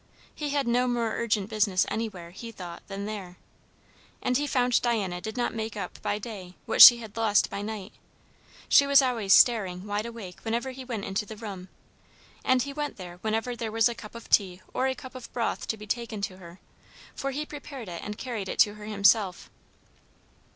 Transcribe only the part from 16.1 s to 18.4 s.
to her, for he prepared it and